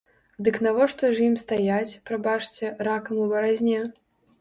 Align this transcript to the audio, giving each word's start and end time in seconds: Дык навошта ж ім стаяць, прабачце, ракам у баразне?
Дык 0.47 0.55
навошта 0.67 1.11
ж 1.19 1.27
ім 1.27 1.35
стаяць, 1.43 1.99
прабачце, 2.09 2.75
ракам 2.91 3.25
у 3.29 3.33
баразне? 3.37 3.89